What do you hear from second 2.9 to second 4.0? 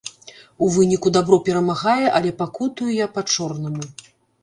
я па-чорнаму.